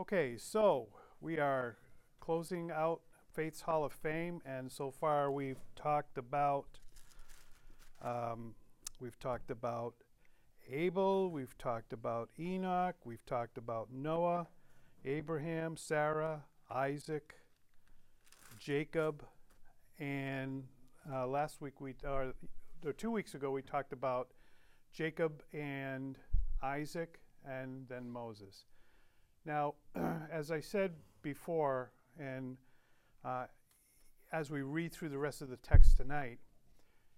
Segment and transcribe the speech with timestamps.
[0.00, 1.76] Okay, so we are
[2.20, 3.00] closing out
[3.32, 6.78] Faith's Hall of Fame, and so far we've talked about
[8.00, 8.54] um,
[9.00, 9.94] we've talked about
[10.70, 14.46] Abel, we've talked about Enoch, we've talked about Noah,
[15.04, 17.34] Abraham, Sarah, Isaac,
[18.56, 19.24] Jacob,
[19.98, 20.62] and
[21.12, 22.34] uh, last week we or,
[22.86, 24.28] or two weeks ago we talked about
[24.92, 26.18] Jacob and
[26.62, 28.64] Isaac, and then Moses.
[29.44, 29.74] Now,
[30.30, 32.56] as I said before, and
[33.24, 33.46] uh,
[34.32, 36.38] as we read through the rest of the text tonight,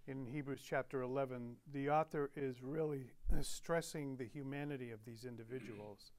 [0.06, 3.10] in Hebrews chapter 11, the author is really
[3.42, 6.12] stressing the humanity of these individuals.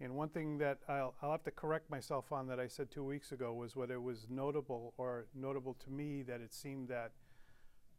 [0.00, 3.02] And one thing that I'll, I'll, have to correct myself on that I said two
[3.02, 7.12] weeks ago was whether it was notable or notable to me that it seemed that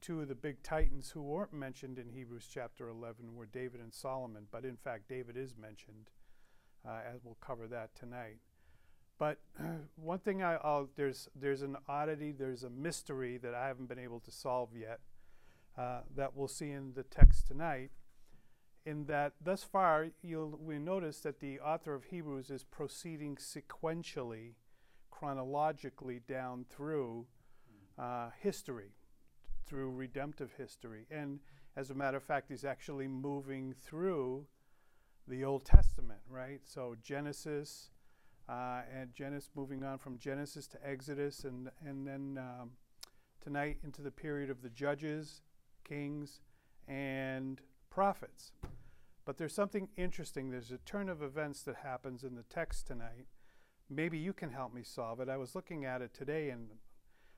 [0.02, 3.94] two of the big titans who weren't mentioned in Hebrews chapter 11 were David and
[3.94, 6.10] Solomon, but in fact, David is mentioned,
[6.86, 8.38] as we'll cover that tonight.
[9.18, 9.64] But uh,
[9.96, 14.00] one thing I, will there's there's an oddity, there's a mystery that I haven't been
[14.00, 15.00] able to solve yet
[15.78, 17.92] uh, that we'll see in the text tonight.
[18.86, 24.54] In that, thus far, you'll we notice that the author of Hebrews is proceeding sequentially,
[25.12, 27.28] chronologically down through
[27.98, 28.94] uh, history
[29.70, 31.06] through redemptive history.
[31.12, 31.40] And
[31.78, 34.48] as a matter of fact, he's actually moving through
[35.30, 36.62] the Old Testament, right?
[36.66, 37.92] So Genesis,
[38.48, 42.72] uh, and Genesis, moving on from Genesis to Exodus, and, and then um,
[43.42, 45.42] tonight into the period of the judges,
[45.84, 46.42] kings,
[46.88, 48.52] and prophets.
[49.26, 50.50] But there's something interesting.
[50.50, 53.28] There's a turn of events that happens in the text tonight.
[53.90, 55.30] Maybe you can help me solve it.
[55.30, 56.70] I was looking at it today and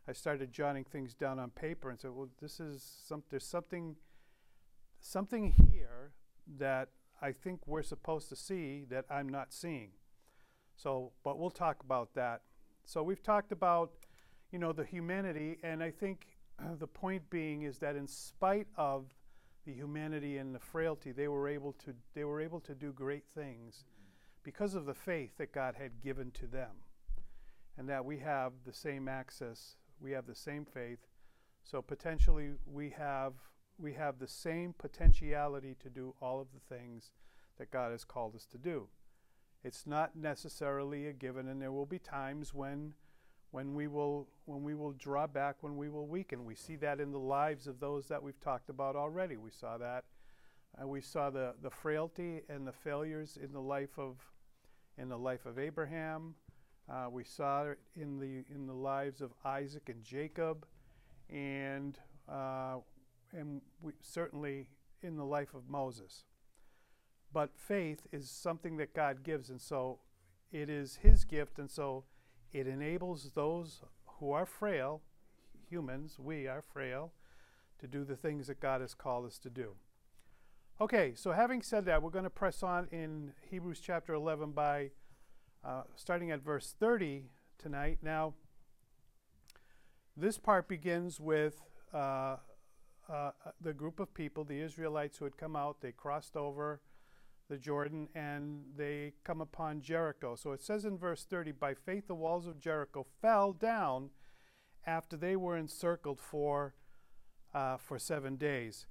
[0.08, 3.98] I started jotting things down on paper and said, well, this is some, there's something,
[5.00, 6.12] something here
[6.58, 6.90] that
[7.22, 9.90] I think we're supposed to see that I'm not seeing.
[10.76, 12.42] So, but we'll talk about that.
[12.86, 13.92] So we've talked about,
[14.52, 16.38] you know, the humanity, and I think
[16.80, 19.06] the point being is that in spite of
[19.66, 23.26] the humanity and the frailty, they were able to they were able to do great
[23.36, 23.86] things
[24.44, 26.72] because of the faith that God had given to them,
[27.78, 31.00] and that we have the same access we have the same faith.
[31.64, 33.34] So potentially we have
[33.82, 37.12] we have the same potentiality to do all of the things
[37.58, 38.88] that God has called us to do.
[39.64, 42.94] It's not necessarily a given and there will be times when
[43.52, 46.46] when we will when we will draw back when we will weaken.
[46.46, 49.38] We see that in the lives of those that we've talked about already.
[49.38, 50.06] We saw that
[50.82, 54.18] uh, we saw the, the frailty and the failures in the life of
[54.98, 56.36] in the life of Abraham.
[56.90, 60.66] Uh, we saw it in the in the lives of Isaac and Jacob,
[61.30, 61.98] and
[62.30, 62.78] uh,
[63.34, 64.68] and we, certainly
[65.02, 66.26] in the life of Moses.
[67.34, 70.00] But faith is something that God gives, and so
[70.52, 72.04] it is His gift, and so
[72.52, 73.82] it enables those
[74.20, 75.02] who are frail,
[75.70, 77.14] humans, we are frail,
[77.80, 79.76] to do the things that God has called us to do.
[80.80, 84.92] Okay, so having said that, we're going to press on in Hebrews chapter 11 by
[85.64, 87.26] uh, starting at verse 30
[87.58, 88.00] tonight.
[88.02, 88.34] Now,
[90.18, 91.62] this part begins with
[91.94, 92.38] uh,
[93.12, 95.82] uh, the group of people, the Israelites who had come out.
[95.82, 96.82] They crossed over
[97.50, 100.36] the Jordan and they come upon Jericho.
[100.36, 104.12] So it says in verse 30 By faith, the walls of Jericho fell down
[104.86, 106.74] after they were encircled for,
[107.54, 108.86] uh, for seven days.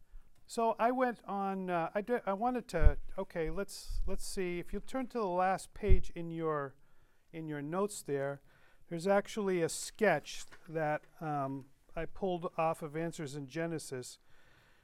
[0.46, 1.70] So I went on.
[1.70, 2.22] Uh, I did.
[2.26, 2.96] I wanted to.
[3.16, 4.58] Okay, let's let's see.
[4.58, 6.74] If you turn to the last page in your
[7.32, 8.40] in your notes there,
[8.88, 14.18] there's actually a sketch that um, I pulled off of Answers in Genesis,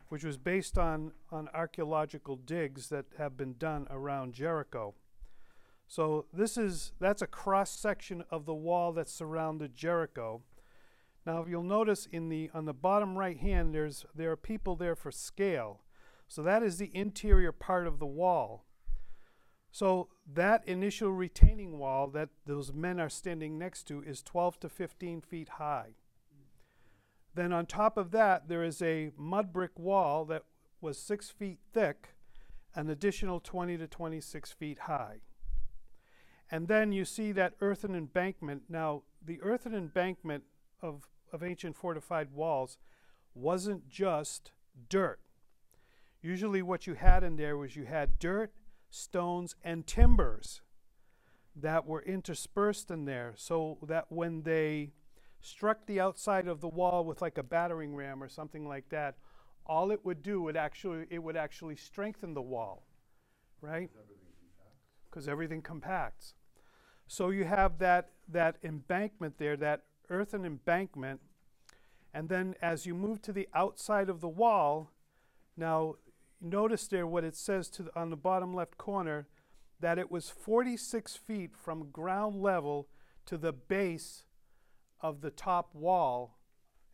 [0.09, 4.95] which was based on on archaeological digs that have been done around Jericho.
[5.89, 10.43] So this is that's a cross section of the wall that surrounded Jericho.
[11.25, 14.77] Now, if you'll notice in the on the bottom right hand, there's there are people
[14.77, 15.81] there for scale.
[16.29, 18.65] So that is the interior part of the wall.
[19.71, 24.69] So that initial retaining wall that those men are standing next to is 12 to
[24.69, 25.97] 15 feet high.
[27.37, 30.45] Then on top of that, there is a mud brick wall that
[30.81, 32.15] was six feet thick,
[32.75, 35.21] an additional 20 to 26 feet high.
[36.51, 38.63] And then you see that earthen embankment.
[38.71, 40.45] Now, the earthen embankment
[40.81, 42.79] of of ancient fortified walls
[43.35, 44.53] wasn't just
[44.89, 45.21] dirt.
[46.23, 48.53] Usually, what you had in there was you had dirt,
[48.89, 50.63] stones, and timbers
[51.55, 54.93] that were interspersed in there so that when they
[55.41, 59.17] struck the outside of the wall with like a battering ram or something like that,
[59.67, 62.85] all it would do would actually it would actually strengthen the wall,
[63.61, 63.91] right?
[65.11, 66.35] Because everything compacts.
[67.07, 71.21] So you have that, that embankment there, that earthen embankment.
[72.13, 74.91] And then as you move to the outside of the wall,
[75.57, 75.97] now
[76.41, 79.29] notice there what it says to the, on the bottom left corner
[79.79, 82.89] that it was 46 feet from ground level
[83.27, 84.25] to the base
[85.01, 86.39] of the top wall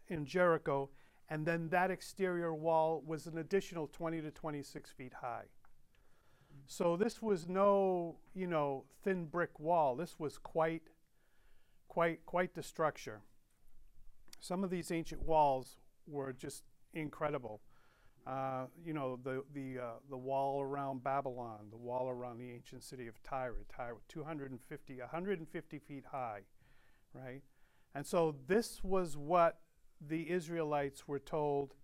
[0.09, 0.91] in Jericho,
[1.29, 5.45] and then that exterior wall was an additional 20 to 26 feet high.
[6.67, 9.97] So this was no, you know, thin brick wall.
[9.97, 10.83] This was quite,
[11.89, 13.21] quite, quite the structure.
[14.41, 15.77] Some of these ancient walls
[16.07, 16.65] were just
[16.95, 17.61] incredible.
[18.27, 22.85] Uh, you know, the, the, uh, the wall around Babylon, the wall around the ancient
[22.85, 26.41] city of Tyre, Tyre 250, 150 feet high,
[27.15, 27.43] right?
[27.94, 29.61] And so this was what
[30.00, 31.75] the Israelites were told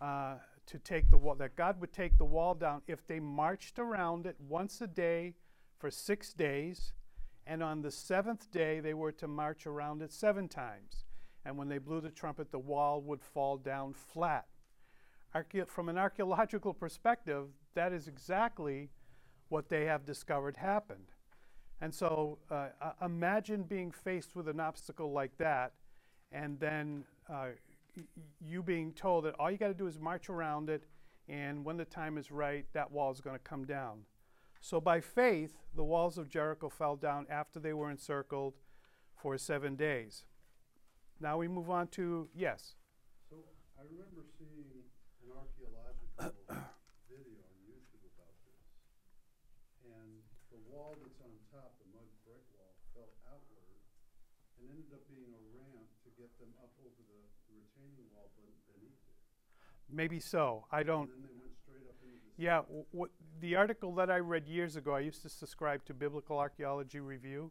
[0.00, 3.78] uh, to take the wall, that God would take the wall down if they marched
[3.78, 5.34] around it once a day
[5.78, 6.92] for six days.
[7.46, 11.04] And on the seventh day, they were to march around it seven times.
[11.44, 14.46] And when they blew the trumpet, the wall would fall down flat
[15.36, 18.90] Archae- from an archaeological perspective, that is exactly
[19.48, 21.12] what they have discovered happened.
[21.80, 22.68] And so uh,
[23.04, 25.72] imagine being faced with an obstacle like that,
[26.32, 27.48] and then uh,
[28.40, 30.84] you being told that all you got to do is march around it,
[31.28, 34.00] and when the time is right, that wall is going to come down.
[34.60, 38.54] So by faith, the walls of Jericho fell down after they were encircled
[39.14, 40.24] for seven days.
[41.20, 42.74] Now we move on to, yes.
[43.30, 43.36] So
[43.78, 44.84] I remember seeing
[45.24, 46.36] an archaeological
[47.08, 48.60] video on YouTube about this.
[49.88, 50.20] And
[50.52, 53.80] the wall that's on top, the mud brick wall, fell outward
[54.60, 58.28] and ended up being a ramp to get them up over the the retaining wall
[58.34, 59.18] ben- beneath it.
[59.90, 60.64] Maybe so.
[60.72, 61.02] I don't.
[61.02, 62.42] And then they went straight up into the.
[62.42, 63.10] Yeah, what,
[63.40, 67.50] the article that I read years ago, I used to subscribe to Biblical Archaeology Review,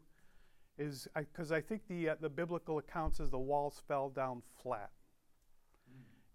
[0.78, 4.90] is because I, think the uh, the biblical accounts is the walls fell down flat,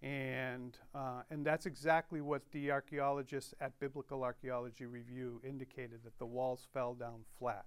[0.01, 6.25] and uh, and that's exactly what the archaeologists at Biblical Archaeology Review indicated that the
[6.25, 7.65] walls fell down flat.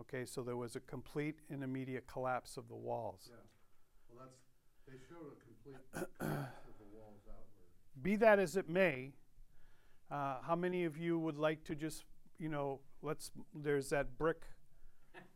[0.00, 3.28] Okay, so there was a complete and immediate collapse of the walls.
[3.28, 3.36] Yeah,
[4.08, 4.40] well, that's,
[4.86, 5.82] they showed a complete
[6.18, 7.68] collapse of the walls outward.
[8.02, 9.12] Be that as it may,
[10.10, 12.04] uh, how many of you would like to just,
[12.38, 14.42] you know, let's, there's that brick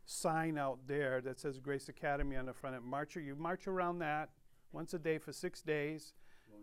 [0.05, 2.75] sign out there that says Grace Academy on the front.
[2.75, 4.29] Of it march, you march around that
[4.71, 6.13] once a day for six days,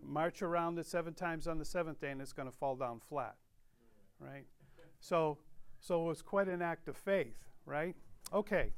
[0.02, 3.00] march around it seven times on the seventh day, and it's going to fall down
[3.00, 3.36] flat,
[4.18, 4.44] right?
[5.00, 5.38] So,
[5.80, 7.36] so it was quite an act of faith,
[7.66, 7.94] right?
[8.32, 8.72] Okay,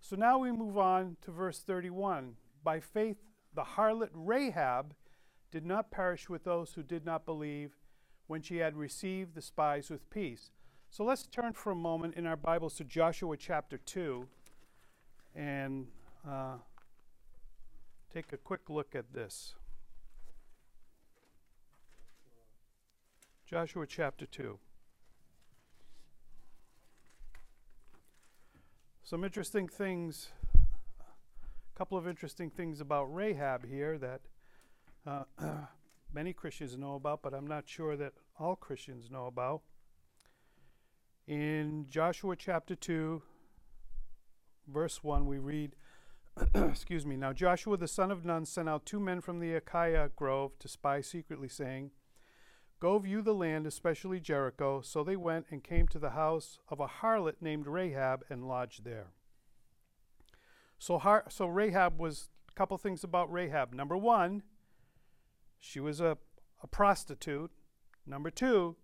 [0.00, 2.34] so now we move on to verse 31.
[2.62, 3.16] By faith,
[3.54, 4.94] the harlot Rahab
[5.56, 7.78] did not perish with those who did not believe
[8.26, 10.50] when she had received the spies with peace.
[10.90, 14.28] So let's turn for a moment in our Bibles to Joshua chapter 2
[15.34, 15.86] and
[16.28, 16.56] uh,
[18.12, 19.54] take a quick look at this.
[23.46, 24.58] Joshua chapter 2.
[29.02, 34.20] Some interesting things, a couple of interesting things about Rahab here that
[35.06, 35.24] uh,
[36.12, 39.62] many Christians know about, but I'm not sure that all Christians know about.
[41.26, 43.22] In Joshua chapter 2,
[44.68, 45.74] verse 1, we read,
[46.54, 50.10] excuse me, now Joshua the son of Nun sent out two men from the Acacia
[50.14, 51.90] grove to spy secretly, saying,
[52.78, 54.82] Go view the land, especially Jericho.
[54.82, 58.84] So they went and came to the house of a harlot named Rahab and lodged
[58.84, 59.08] there.
[60.78, 63.72] So, Har- so Rahab was a couple things about Rahab.
[63.72, 64.42] Number one,
[65.66, 66.16] she was a,
[66.62, 67.50] a prostitute.
[68.06, 68.76] Number two,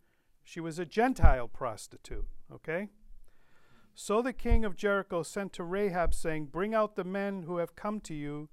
[0.43, 2.27] she was a Gentile prostitute.
[2.53, 2.89] Okay?
[3.95, 7.77] So the king of Jericho sent to Rahab, saying, Bring out the men who have
[7.77, 8.49] come to you,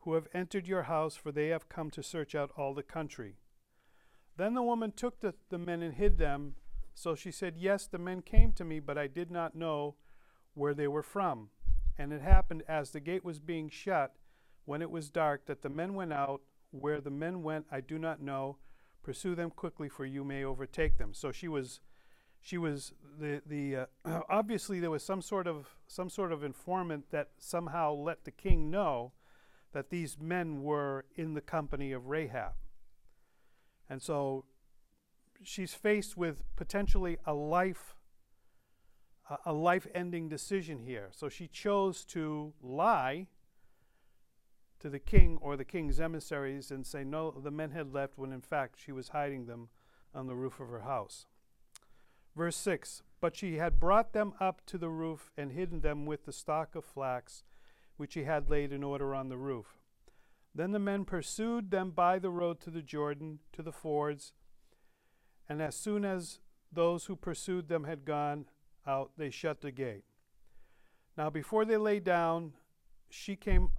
[0.00, 3.36] who have entered your house, for they have come to search out all the country.
[4.36, 6.54] Then the woman took the, the men and hid them.
[6.94, 9.96] So she said, Yes, the men came to me, but I did not know
[10.54, 11.48] where they were from.
[11.98, 14.14] And it happened as the gate was being shut,
[14.66, 16.42] when it was dark, that the men went out.
[16.72, 18.58] Where the men went, I do not know.
[19.02, 21.14] Pursue them quickly, for you may overtake them.
[21.14, 21.80] So she was,
[22.40, 23.88] she was the the.
[24.04, 28.30] Uh, obviously, there was some sort of some sort of informant that somehow let the
[28.30, 29.12] king know
[29.72, 32.52] that these men were in the company of Rahab.
[33.88, 34.44] And so
[35.42, 37.96] she's faced with potentially a life
[39.28, 41.08] a, a life-ending decision here.
[41.12, 43.28] So she chose to lie
[44.82, 48.32] to the king or the king's emissaries and say no the men had left when
[48.32, 49.68] in fact she was hiding them
[50.14, 51.26] on the roof of her house.
[52.36, 56.24] Verse 6 but she had brought them up to the roof and hidden them with
[56.26, 57.44] the stock of flax,
[57.96, 59.78] which she had laid in order on the roof.
[60.52, 64.32] Then the men pursued them by the road to the Jordan, to the fords,
[65.48, 66.40] and as soon as
[66.72, 68.46] those who pursued them had gone
[68.88, 70.04] out, they shut the gate.
[71.16, 72.54] Now, before they lay down,
[73.08, 73.70] she came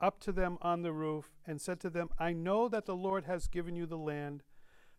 [0.00, 3.24] up to them on the roof and said to them, I know that the Lord
[3.24, 4.42] has given you the land,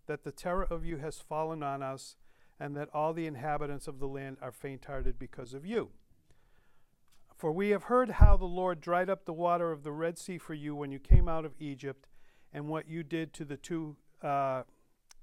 [0.07, 2.15] that the terror of you has fallen on us,
[2.59, 5.89] and that all the inhabitants of the land are faint hearted because of you.
[7.35, 10.37] For we have heard how the Lord dried up the water of the Red Sea
[10.37, 12.07] for you when you came out of Egypt,
[12.51, 14.63] and what you did to the two uh,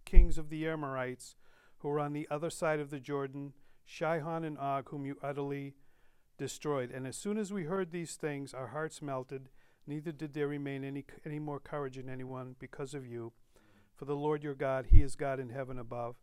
[0.04, 1.34] kings of the Amorites
[1.78, 3.52] who were on the other side of the Jordan,
[3.84, 5.74] Sihon and Og, whom you utterly
[6.38, 6.90] destroyed.
[6.90, 9.48] And as soon as we heard these things, our hearts melted,
[9.86, 13.32] neither did there remain any, any more courage in anyone because of you.
[13.94, 16.16] For the Lord your God, He is God in heaven above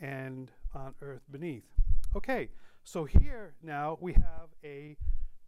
[0.00, 1.64] and on earth beneath.
[2.14, 2.48] Okay,
[2.82, 4.96] so here now we have a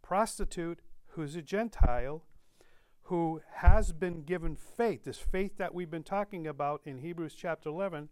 [0.01, 2.23] prostitute who's a Gentile
[3.03, 7.69] who has been given faith, this faith that we've been talking about in Hebrews chapter
[7.69, 8.09] 11.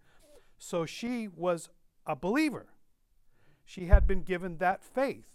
[0.57, 1.69] So she was
[2.05, 2.67] a believer.
[3.63, 5.25] She had been given that faith.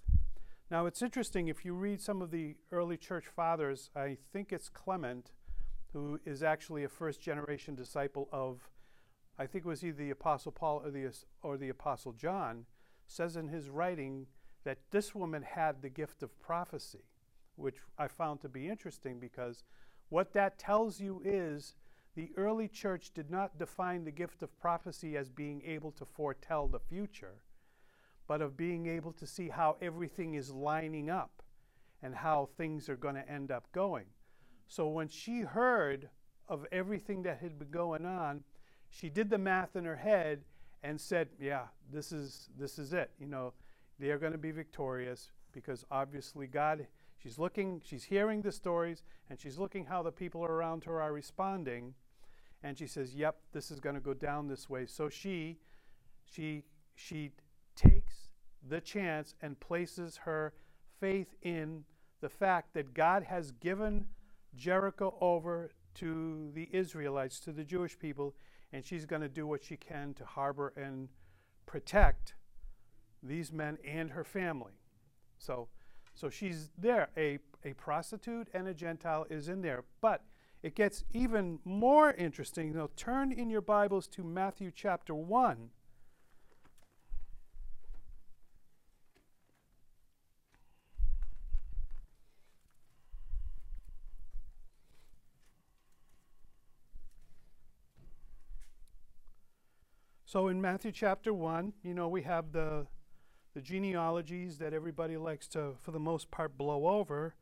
[0.73, 4.71] Now it's interesting if you read some of the early church fathers, I think it's
[4.71, 5.33] Clement,
[5.93, 8.71] who is actually a first generation disciple of,
[9.39, 12.65] I think it was either the Apostle Paul or the, or the Apostle John,
[13.07, 14.29] says in his writing
[14.65, 17.05] that this woman had the gift of prophecy,
[17.57, 19.65] which I found to be interesting because
[20.09, 21.75] what that tells you is
[22.15, 26.67] the early church did not define the gift of prophecy as being able to foretell
[26.67, 27.43] the future,
[28.27, 31.43] but of being able to see how everything is lining up
[32.03, 34.07] and how things are going to end up going.
[34.69, 36.09] So when she heard
[36.49, 38.43] of everything that had been going on,
[38.89, 40.45] she did the math in her head
[40.83, 43.11] and said, "Yeah, this is this is it.
[43.19, 43.53] You know,
[43.99, 46.87] they are going to be victorious because obviously God
[47.23, 51.13] she's looking she's hearing the stories and she's looking how the people around her are
[51.13, 51.95] responding
[52.63, 55.59] and she says yep this is going to go down this way so she
[56.25, 56.65] she
[56.95, 57.31] she
[57.75, 58.29] takes
[58.69, 60.53] the chance and places her
[61.01, 61.85] faith in
[62.21, 64.07] the fact that God has given
[64.55, 68.35] Jericho over to the Israelites to the Jewish people
[68.73, 71.09] and she's going to do what she can to harbor and
[71.67, 72.35] protect
[73.23, 74.73] these men and her family.
[75.39, 75.69] So,
[76.15, 77.11] so she's there.
[77.17, 79.85] A, a prostitute and a Gentile is in there.
[80.01, 80.25] But
[80.63, 82.73] it gets even more interesting.
[82.73, 85.71] Now, turn in your Bibles to Matthew chapter 1.
[100.33, 102.87] So in Matthew chapter 1, you know, we have the
[103.53, 107.35] the genealogies that everybody likes to, for the most part, blow over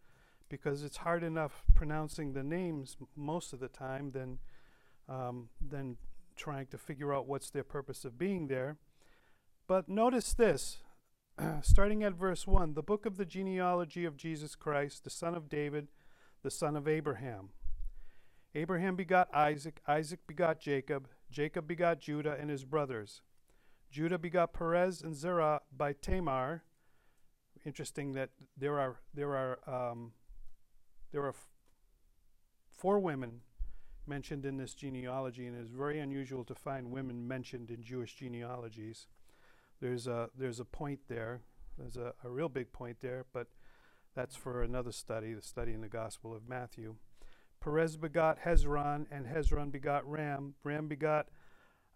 [0.49, 4.40] because it's hard enough pronouncing the names most of the time than,
[5.09, 5.99] um, than
[6.35, 8.76] trying to figure out what's their purpose of being there.
[9.68, 10.78] But notice this,
[11.62, 15.49] starting at verse 1 the book of the genealogy of Jesus Christ, the son of
[15.49, 15.87] David,
[16.42, 17.50] the son of Abraham.
[18.52, 23.22] Abraham begot Isaac, Isaac begot Jacob, Jacob begot Judah and his brothers.
[23.90, 26.62] Judah begot Perez and Zerah by Tamar.
[27.64, 30.12] Interesting that there are there are um,
[31.12, 31.49] there are f-
[32.70, 33.40] four women
[34.06, 39.06] mentioned in this genealogy, and it's very unusual to find women mentioned in Jewish genealogies.
[39.80, 41.40] There's a there's a point there.
[41.76, 43.49] There's a, a real big point there, but
[44.14, 46.96] that's for another study, the study in the Gospel of Matthew.
[47.60, 50.54] Perez begot Hezron, and Hezron begot Ram.
[50.64, 51.28] Ram begot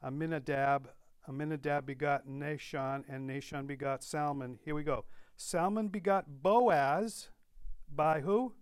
[0.05, 0.89] Amminadab,
[1.27, 4.59] Amminadab begot Nahshon, and Nahshon begot Salmon.
[4.65, 5.05] Here we go.
[5.37, 7.29] Salmon begot Boaz
[7.93, 8.53] by who?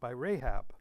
[0.00, 0.72] By Rahab.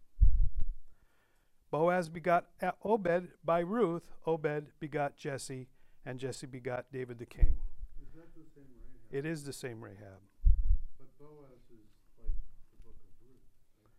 [1.72, 2.46] Boaz begot
[2.84, 4.04] Obed by Ruth.
[4.26, 5.68] Obed begot Jesse,
[6.06, 7.58] and Jesse begot David the king.
[8.02, 9.26] Is that the same Rahab?
[9.26, 10.24] It is the same Rahab.
[10.98, 12.32] But Boaz is like
[12.72, 13.44] the book of Ruth.
[13.84, 13.92] right?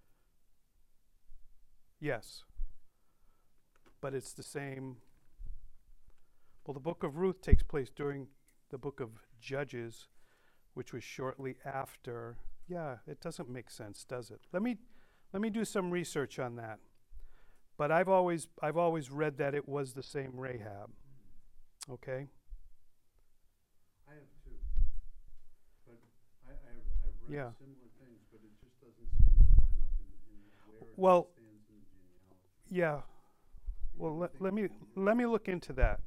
[2.01, 2.45] Yes.
[4.01, 4.97] But it's the same.
[6.67, 8.27] Well, the book of Ruth takes place during
[8.71, 9.11] the book of
[9.41, 10.09] Judges,
[10.75, 12.37] which was shortly after.
[12.69, 14.41] Yeah, it doesn't make sense, does it?
[14.53, 14.77] Let me
[15.33, 16.79] let me do some research on that.
[17.79, 20.91] But I've always I've always read that it was the same Rahab.
[21.91, 22.27] Okay?
[24.09, 24.51] I have two.
[25.87, 25.99] But
[26.49, 27.51] I, I've, I've read Yeah.
[27.59, 31.63] similar things, but it just doesn't seem to line up in, in where Well, stands
[31.71, 32.56] in the genealogy.
[32.71, 33.01] Yeah.
[33.97, 36.01] Well, let, let me let me look into that.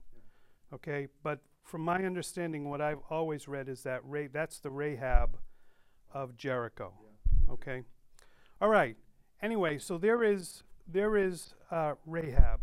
[0.74, 5.38] Okay, but from my understanding, what I've always read is that Ra- that's the Rahab
[6.14, 6.94] of Jericho.
[7.50, 7.84] Okay.
[8.62, 8.98] All right.
[9.42, 12.60] Anyway, so there is there is uh, Rahab.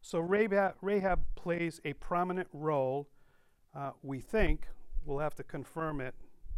[0.00, 3.08] So Rahab, Rahab plays a prominent role.
[3.74, 4.68] Uh, we think
[5.04, 6.14] we'll have to confirm it.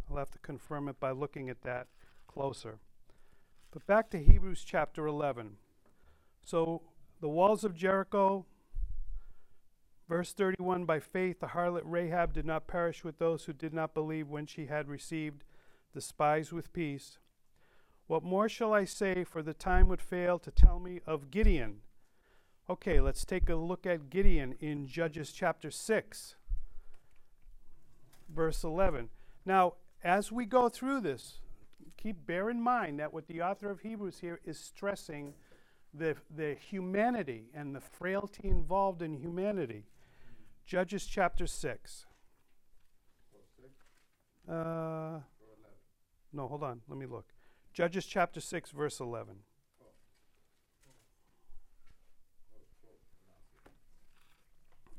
[0.09, 1.87] I'll have to confirm it by looking at that
[2.27, 2.79] closer.
[3.71, 5.57] But back to Hebrews chapter 11.
[6.43, 6.81] So
[7.21, 8.45] the walls of Jericho.
[10.09, 13.93] Verse 31 By faith, the harlot Rahab did not perish with those who did not
[13.93, 15.43] believe when she had received
[15.93, 17.17] the spies with peace.
[18.07, 21.77] What more shall I say, for the time would fail to tell me of Gideon?
[22.69, 26.35] Okay, let's take a look at Gideon in Judges chapter 6,
[28.29, 29.09] verse 11.
[29.45, 31.39] Now, as we go through this,
[31.97, 35.33] keep bear in mind that what the author of Hebrews here is stressing
[35.93, 39.85] the, the humanity and the frailty involved in humanity.
[40.65, 42.05] Judges chapter 6.
[44.47, 45.19] Uh,
[46.33, 46.81] no, hold on.
[46.87, 47.25] Let me look.
[47.73, 49.35] Judges chapter 6, verse 11.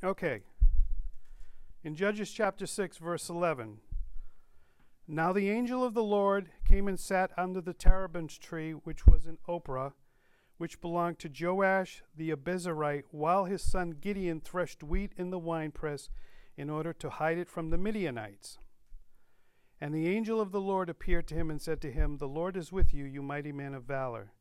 [0.04, 0.40] Okay.
[1.84, 3.78] In Judges chapter 6, verse 11.
[5.06, 9.26] Now the angel of the Lord came and sat under the terebinth tree, which was
[9.26, 9.92] in Ophrah,
[10.62, 16.08] which belonged to Joash the Abiezrite, while his son Gideon threshed wheat in the winepress
[16.56, 18.60] in order to hide it from the Midianites.
[19.80, 22.56] And the angel of the Lord appeared to him and said to him, The Lord
[22.56, 24.34] is with you, you mighty man of valor.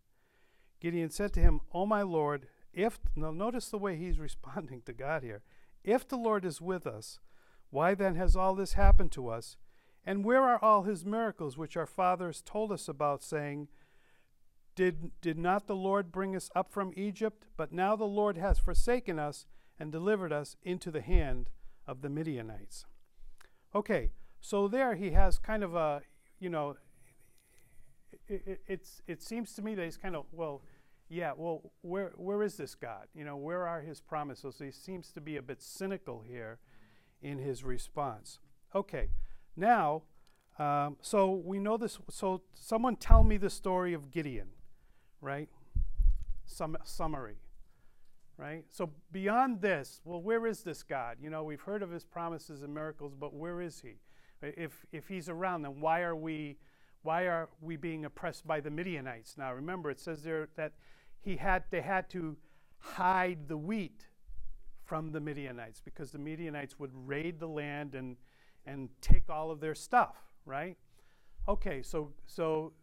[0.79, 4.93] Gideon said to him, O my Lord, if, now notice the way he's responding to
[4.93, 5.41] God here.
[5.83, 7.19] If the Lord is with us,
[7.71, 9.57] why then has all this happened to us?
[10.05, 13.69] And where are all his miracles which our fathers told us about, saying,
[14.75, 17.45] did, did not the Lord bring us up from Egypt?
[17.57, 19.45] But now the Lord has forsaken us
[19.79, 21.49] and delivered us into the hand
[21.87, 22.85] of the Midianites.
[23.73, 26.01] Okay, so there he has kind of a,
[26.39, 26.75] you know,
[28.27, 30.61] it, it, it's, it seems to me that he's kind of, well,
[31.09, 33.07] yeah, well, where, where is this God?
[33.13, 34.55] You know, where are his promises?
[34.59, 36.59] He seems to be a bit cynical here
[37.21, 38.39] in his response.
[38.73, 39.09] Okay,
[39.55, 40.03] now,
[40.57, 41.99] um, so we know this.
[42.09, 44.49] So someone tell me the story of Gideon,
[45.21, 45.49] right?
[46.45, 47.37] Some summary,
[48.37, 48.65] right?
[48.69, 51.17] So beyond this, well, where is this God?
[51.21, 53.99] You know, we've heard of his promises and miracles, but where is he?
[54.41, 56.57] If if he's around, then why are we
[57.03, 59.37] why are we being oppressed by the Midianites?
[59.37, 60.73] Now, remember, it says there that
[61.21, 62.35] he had they had to
[62.79, 64.07] hide the wheat
[64.83, 68.17] from the Midianites because the Midianites would raid the land and
[68.65, 70.77] and take all of their stuff, right?
[71.47, 72.73] Okay, so so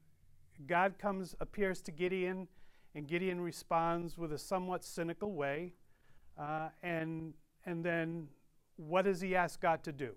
[0.67, 2.49] God comes appears to Gideon,
[2.95, 5.75] and Gideon responds with a somewhat cynical way,
[6.39, 8.29] uh, and and then
[8.77, 10.15] what does he ask God to do?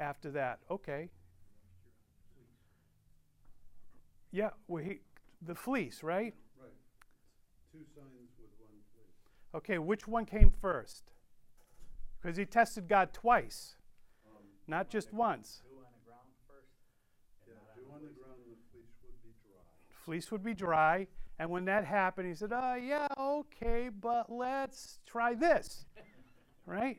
[0.00, 1.10] After that, okay.
[4.32, 4.98] Yeah, well, he,
[5.42, 6.34] the fleece, right?
[6.60, 6.72] Right.
[7.72, 9.54] Two signs with one fleece.
[9.54, 11.12] Okay, which one came first?
[12.20, 13.76] Because he tested God twice,
[14.26, 16.74] Um, not just once on the ground first?
[17.46, 18.18] and yeah, not on dew the on the fleece?
[18.18, 19.62] ground and the fleece would be dry.
[20.04, 21.06] Fleece would be dry,
[21.38, 25.86] and when that happened, he said, "Oh yeah, okay, but let's try this,"
[26.66, 26.98] right?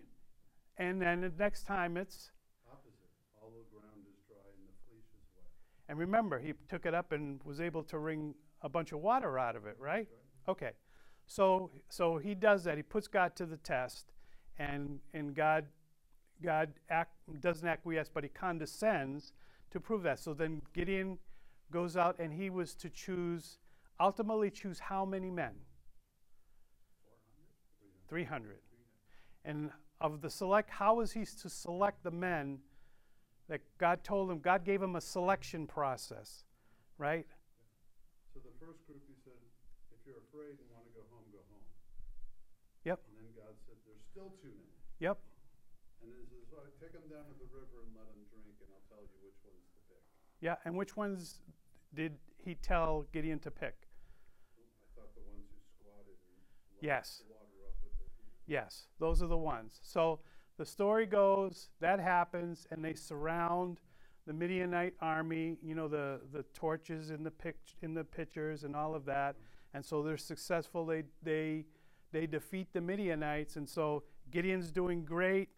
[0.78, 2.32] And then the next time it's,
[2.70, 2.94] Opposite.
[3.42, 5.48] All the ground is dry and the fleece is wet.
[5.88, 9.38] and remember, he took it up and was able to wring a bunch of water
[9.40, 10.08] out of it, right?
[10.50, 10.72] Okay,
[11.28, 12.78] so so he does that.
[12.78, 14.12] He puts God to the test,
[14.58, 15.66] and and God
[16.44, 19.32] God act, doesn't acquiesce, but he condescends
[19.72, 20.20] to prove that.
[20.20, 21.20] So then Gideon
[21.72, 23.58] goes out, and he was to choose,
[24.00, 25.54] ultimately choose how many men?
[28.08, 28.60] Three hundred.
[29.44, 32.60] And of the select, how was he to select the men
[33.48, 34.40] that God told him?
[34.40, 36.46] God gave him a selection process,
[36.98, 37.26] right?
[38.34, 39.38] So the first group, he said,
[39.94, 41.66] if you're afraid and want to go home, go home.
[42.84, 43.00] Yep.
[43.06, 44.76] And then God said, there's still too many.
[45.00, 45.18] Yep.
[46.04, 48.22] And then he says, all right, take them down to the river and let them
[48.30, 50.04] drink, and I'll tell you which ones to pick.
[50.42, 51.42] Yeah, and which ones
[51.94, 53.76] did he tell Gideon to pick?
[54.58, 57.24] I thought the ones who squatted and Yes.
[57.26, 58.08] the water up with their.
[58.48, 59.80] Yes, those are the ones.
[59.82, 60.20] So
[60.58, 63.80] the story goes that happens, and they surround
[64.28, 65.58] the Midianite army.
[65.62, 69.36] You know the the torches in the pic, in the pictures and all of that,
[69.74, 70.86] and so they're successful.
[70.86, 71.66] They they
[72.12, 75.50] they defeat the Midianites, and so Gideon's doing great.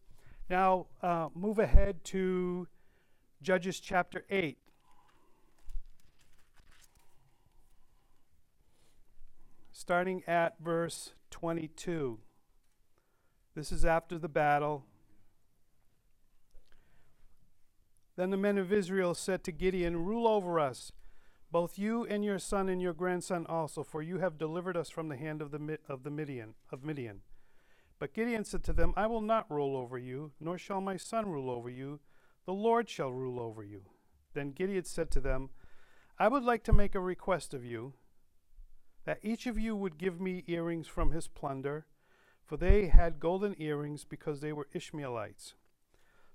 [0.50, 2.68] Now uh, move ahead to
[3.42, 4.58] Judges chapter eight.
[9.80, 12.18] Starting at verse 22.
[13.54, 14.86] This is after the battle.
[18.16, 20.92] Then the men of Israel said to Gideon, Rule over us,
[21.52, 25.10] both you and your son and your grandson also, for you have delivered us from
[25.10, 27.22] the hand of the of the Midian of Midian.
[28.00, 31.28] But Gideon said to them, I will not rule over you, nor shall my son
[31.28, 32.00] rule over you.
[32.48, 33.84] The Lord shall rule over you.
[34.34, 35.52] Then Gideon said to them,
[36.18, 37.94] I would like to make a request of you,
[39.08, 41.86] that each of you would give me earrings from his plunder,
[42.46, 45.54] for they had golden earrings because they were Ishmaelites.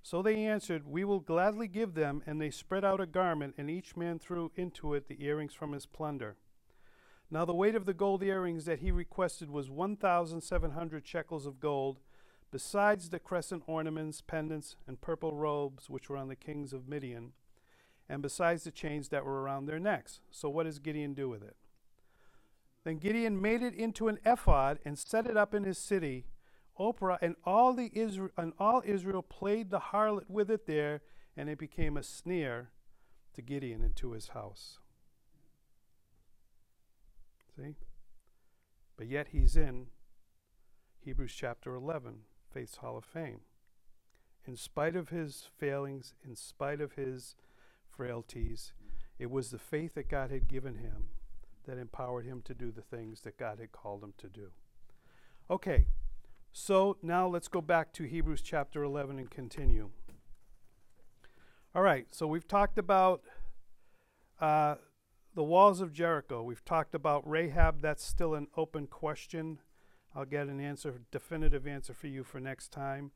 [0.03, 2.23] So they answered, We will gladly give them.
[2.27, 5.73] And they spread out a garment, and each man threw into it the earrings from
[5.73, 6.37] his plunder.
[7.31, 12.01] Now the weight of the gold earrings that he requested was 1,700 shekels of gold,
[12.51, 17.33] besides the crescent ornaments, pendants, and purple robes which were on the kings of Midian,
[18.09, 20.21] and besides the chains that were around their necks.
[20.31, 21.57] So what does Gideon do with it?
[22.85, 26.27] Then Gideon made it into an ephod and set it up in his city
[26.79, 31.03] Ophrah and all the Israel and all Israel played the harlot with it there,
[31.37, 32.71] and it became a snare
[33.35, 34.79] to Gideon and to his house.
[37.57, 37.77] See?
[38.97, 39.89] But yet he's in
[41.01, 42.21] Hebrews chapter 11,
[42.53, 43.41] Faith's Hall of Fame.
[44.47, 47.37] In spite of his failings, in spite of his
[47.89, 48.73] frailties,
[49.19, 51.11] it was the faith that God had given him
[51.67, 54.49] that empowered him to do the things that God had called him to do.
[55.51, 55.87] Okay,
[56.53, 59.91] so now let's go back to Hebrews chapter 11 and continue.
[61.75, 63.23] All right, so we've talked about
[64.41, 64.77] uh,
[65.35, 66.43] the walls of Jericho.
[66.43, 67.81] We've talked about Rahab.
[67.81, 69.59] That's still an open question.
[70.15, 73.13] I'll get an answer, definitive answer for you for next time.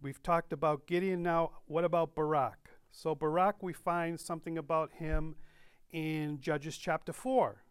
[0.00, 1.50] We've talked about Gideon now.
[1.66, 2.70] What about Barak?
[2.92, 5.34] So, Barak, we find something about him
[5.90, 7.64] in Judges chapter 4.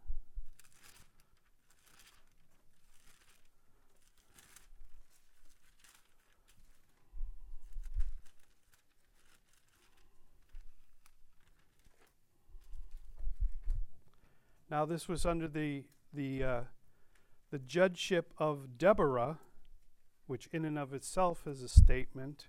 [14.77, 16.61] Now, this was under the, the, uh,
[17.49, 19.39] the judgeship of Deborah,
[20.27, 22.45] which in and of itself is a statement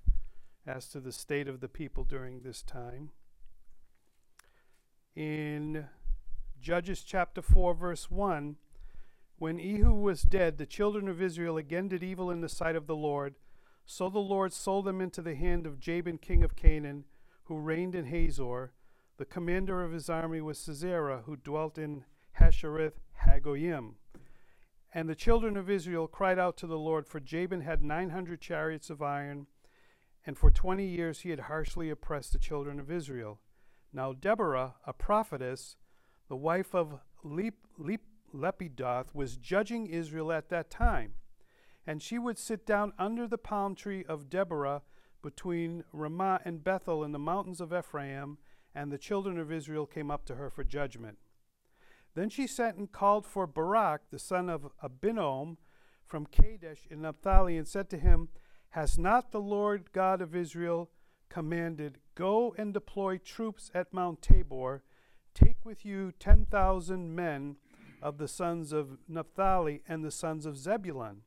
[0.66, 3.12] as to the state of the people during this time.
[5.16, 5.86] In
[6.60, 8.56] Judges chapter 4, verse 1,
[9.38, 12.86] when Ehud was dead, the children of Israel again did evil in the sight of
[12.86, 13.36] the Lord.
[13.86, 17.04] So the Lord sold them into the hand of Jabin, king of Canaan,
[17.44, 18.72] who reigned in Hazor,
[19.16, 22.04] the commander of his army was Sisera, who dwelt in
[22.38, 23.94] Harosheth Hagoyim.
[24.92, 28.90] And the children of Israel cried out to the Lord, for Jabin had 900 chariots
[28.90, 29.46] of iron,
[30.24, 33.40] and for 20 years he had harshly oppressed the children of Israel.
[33.92, 35.76] Now Deborah, a prophetess,
[36.28, 38.00] the wife of Lep- Lep-
[38.34, 41.14] Lepidoth, was judging Israel at that time.
[41.86, 44.82] And she would sit down under the palm tree of Deborah
[45.22, 48.38] between Ramah and Bethel in the mountains of Ephraim,
[48.74, 51.18] and the children of Israel came up to her for judgment.
[52.18, 55.56] Then she sent and called for Barak, the son of Abinoam,
[56.04, 58.28] from Kadesh in Naphtali, and said to him,
[58.70, 60.90] Has not the Lord God of Israel
[61.28, 64.82] commanded, Go and deploy troops at Mount Tabor,
[65.32, 67.54] take with you ten thousand men
[68.02, 71.22] of the sons of Naphtali and the sons of Zebulun?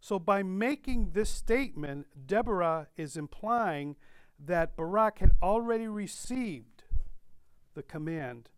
[0.00, 3.96] So, by making this statement, Deborah is implying
[4.38, 6.82] that Barak had already received
[7.72, 8.50] the command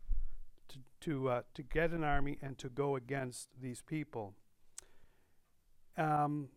[1.00, 4.34] to, uh, to get an army and to go against these people.
[5.96, 6.48] Um,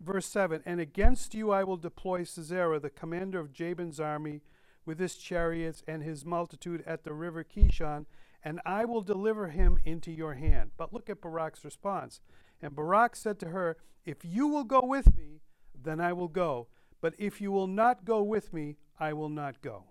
[0.00, 4.42] verse 7 And against you I will deploy Sisera, the commander of Jabin's army,
[4.84, 8.06] with his chariots and his multitude at the river Kishon,
[8.42, 10.70] and I will deliver him into your hand.
[10.76, 12.20] But look at Barak's response.
[12.62, 13.76] And Barak said to her,
[14.06, 15.40] If you will go with me,
[15.74, 16.68] then I will go.
[17.00, 19.84] But if you will not go with me, I will not go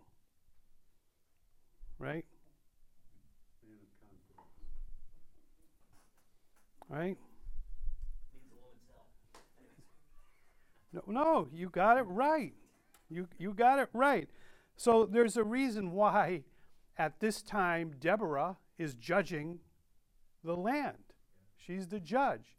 [1.99, 2.25] right?
[6.89, 7.17] Right?
[10.93, 12.54] No, no, you got it right.
[13.10, 14.30] You, you got it right.
[14.76, 16.43] So there's a reason why
[16.97, 19.60] at this time Deborah is judging
[20.43, 20.97] the land.
[21.58, 22.56] She's the judge.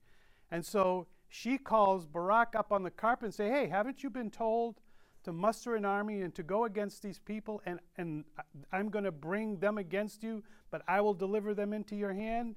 [0.50, 4.30] And so she calls Barak up on the carpet and say, "Hey, haven't you been
[4.30, 4.80] told
[5.24, 8.24] to muster an army and to go against these people, and, and
[8.72, 12.56] I'm going to bring them against you, but I will deliver them into your hand.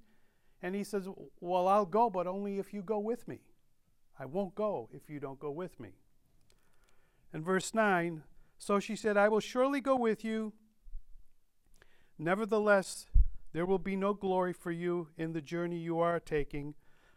[0.62, 1.08] And he says,
[1.40, 3.42] Well, I'll go, but only if you go with me.
[4.20, 5.96] I won't go if you don't go with me.
[7.34, 8.24] And verse 9
[8.60, 10.54] So she said, I will surely go with you.
[12.20, 13.08] Nevertheless,
[13.54, 16.76] there will be no glory for you in the journey you are taking,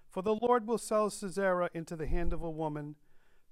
[0.09, 2.97] For the Lord will sell Sisera into the hand of a woman.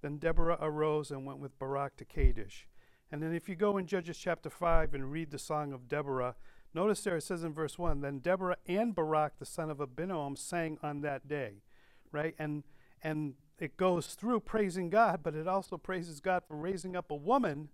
[0.00, 2.66] Then Deborah arose and went with Barak to Kadesh.
[3.10, 6.34] And then if you go in Judges chapter 5 and read the song of Deborah,
[6.74, 10.36] notice there it says in verse 1 Then Deborah and Barak, the son of Abinoam,
[10.36, 11.62] sang on that day.
[12.10, 12.34] Right?
[12.38, 12.64] And,
[13.02, 17.16] and it goes through praising God, but it also praises God for raising up a
[17.16, 17.68] woman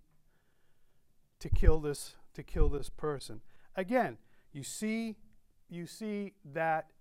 [1.39, 3.41] to kill this to kill this person.
[3.75, 4.17] Again,
[4.51, 5.15] you see
[5.69, 6.91] you see that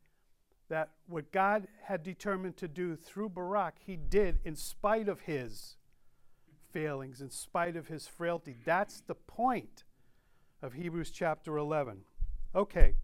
[0.68, 5.76] that what God had determined to do through Barak, he did in spite of his
[6.70, 8.56] failings, in spite of his frailty.
[8.64, 9.84] That's the point
[10.62, 12.00] of Hebrews chapter 11.
[12.54, 12.94] Okay,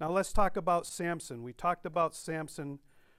[0.00, 1.42] now let's talk about Samson.
[1.42, 2.78] We talked about Samson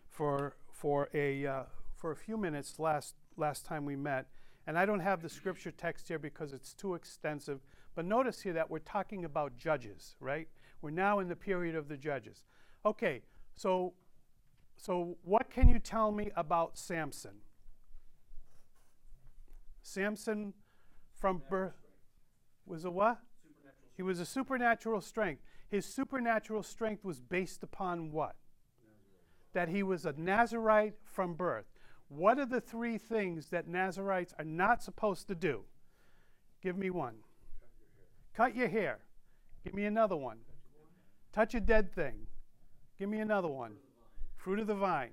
[0.09, 1.63] for, for, a, uh,
[1.95, 4.27] for a few minutes last, last time we met.
[4.65, 7.59] And I don't have the scripture text here because it's too extensive.
[7.95, 10.47] But notice here that we're talking about judges, right?
[10.81, 12.43] We're now in the period of the judges.
[12.85, 13.21] Okay,
[13.55, 13.93] so,
[14.77, 17.41] so what can you tell me about Samson?
[19.81, 20.53] Samson
[21.17, 21.87] from birth
[22.65, 23.19] was a what?
[23.97, 25.41] He was a supernatural strength.
[25.69, 28.35] His supernatural strength was based upon what?
[29.53, 31.65] That he was a Nazarite from birth.
[32.07, 35.63] What are the three things that Nazarites are not supposed to do?
[36.61, 37.15] Give me one.
[38.35, 38.99] Cut your hair.
[39.63, 40.37] Give me another one.
[41.33, 42.27] Touch a dead thing.
[42.99, 43.77] Give me another one.
[44.35, 45.11] Fruit of the vine.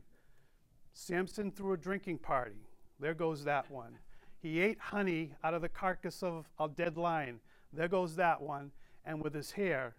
[0.93, 2.69] Samson threw a drinking party.
[3.01, 3.99] There goes that one.
[4.41, 7.41] He ate honey out of the carcass of a dead lion.
[7.77, 8.73] There goes that one.
[9.05, 9.95] And with his hair,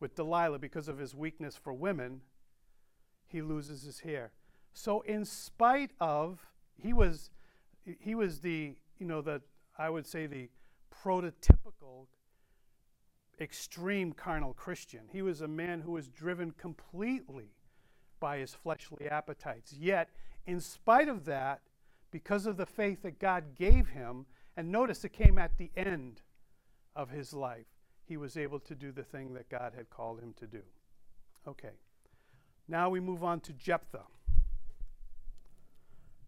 [0.00, 2.22] with Delilah, because of his weakness for women,
[3.26, 4.32] he loses his hair.
[4.72, 6.46] So, in spite of,
[6.76, 7.30] he was,
[7.84, 9.42] he was the, you know, the,
[9.76, 10.48] I would say the
[11.04, 12.06] prototypical
[13.40, 15.02] extreme carnal Christian.
[15.12, 17.52] He was a man who was driven completely
[18.20, 19.72] by his fleshly appetites.
[19.78, 20.10] Yet,
[20.46, 21.60] in spite of that,
[22.10, 26.22] because of the faith that God gave him, and notice it came at the end
[26.98, 27.66] of his life,
[28.04, 30.62] he was able to do the thing that God had called him to do.
[31.46, 31.76] Okay.
[32.66, 34.06] Now we move on to Jephthah.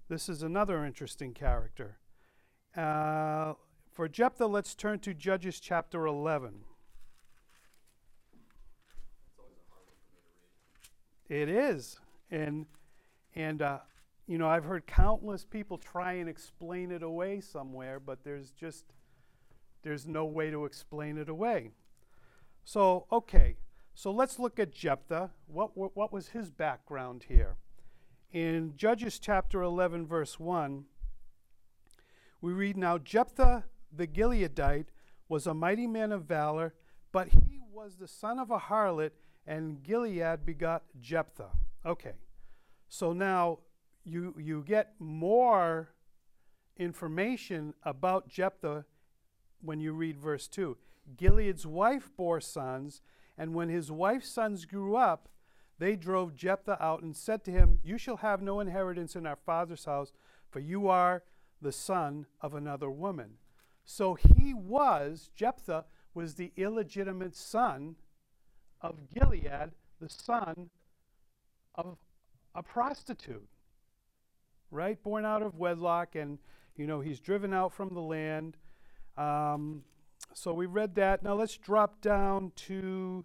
[0.08, 1.98] This is another interesting character.
[2.76, 3.54] Uh,
[3.90, 6.60] for Jephthah, let's turn to Judges chapter 11.
[11.28, 11.96] It is,
[12.30, 12.66] and
[13.36, 13.78] and uh,
[14.26, 18.84] you know I've heard countless people try and explain it away somewhere, but there's just
[19.82, 21.70] there's no way to explain it away.
[22.64, 23.56] So okay,
[23.94, 25.30] so let's look at Jephthah.
[25.46, 27.56] What what, what was his background here?
[28.32, 30.84] In Judges chapter 11, verse 1,
[32.40, 34.86] we read now Jephthah the Gileadite
[35.28, 36.74] was a mighty man of valor,
[37.12, 39.10] but he was the son of a harlot
[39.46, 41.50] and Gilead begot Jephthah.
[41.84, 42.14] Okay,
[42.88, 43.58] so now
[44.04, 45.90] you, you get more
[46.76, 48.84] information about Jephthah
[49.62, 50.76] when you read verse 2.
[51.16, 53.02] Gilead's wife bore sons,
[53.36, 55.28] and when his wife's sons grew up,
[55.78, 59.36] they drove Jephthah out and said to him, You shall have no inheritance in our
[59.36, 60.12] father's house,
[60.50, 61.22] for you are
[61.62, 63.38] the son of another woman.
[63.84, 67.96] So he was, Jephthah was the illegitimate son
[68.80, 70.70] of Gilead, the son
[71.74, 71.98] of
[72.54, 73.48] a prostitute,
[74.70, 75.02] right?
[75.02, 76.38] Born out of wedlock, and
[76.76, 78.56] you know he's driven out from the land.
[79.20, 79.82] Um,
[80.32, 81.22] so we read that.
[81.22, 83.24] Now let's drop down to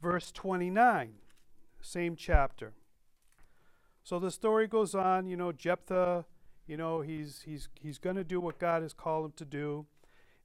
[0.00, 1.12] verse 29,
[1.82, 2.72] same chapter.
[4.02, 5.26] So the story goes on.
[5.26, 6.24] You know, Jephthah.
[6.66, 9.86] You know, he's he's he's going to do what God has called him to do,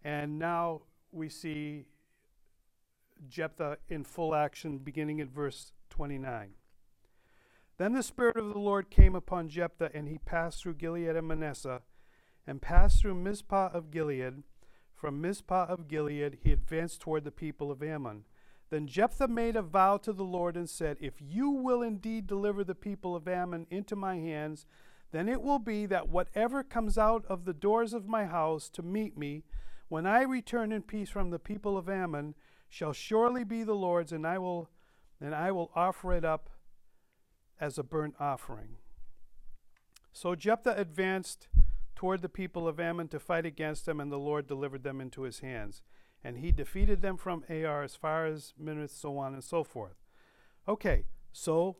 [0.03, 1.85] and now we see
[3.27, 6.51] Jephthah in full action, beginning at verse 29.
[7.77, 11.27] Then the Spirit of the Lord came upon Jephthah, and he passed through Gilead and
[11.27, 11.81] Manasseh,
[12.47, 14.43] and passed through Mizpah of Gilead.
[15.03, 18.23] From Mizpah of Gilead he advanced toward the people of Ammon.
[18.69, 22.63] Then Jephthah made a vow to the Lord and said, If you will indeed deliver
[22.63, 24.65] the people of Ammon into my hands,
[25.11, 28.81] then it will be that whatever comes out of the doors of my house to
[28.81, 29.43] meet me,
[29.89, 32.33] when I return in peace from the people of Ammon,
[32.69, 34.69] shall surely be the Lord's, and I will
[35.19, 36.49] and I will offer it up
[37.59, 38.77] as a burnt offering.
[40.13, 41.49] So Jephthah advanced
[42.03, 45.21] toward the people of Ammon to fight against them, and the Lord delivered them into
[45.21, 45.81] his hands.
[46.21, 49.95] And he defeated them from Ar as far as Minnith, so on and so forth.
[50.67, 51.77] Okay, so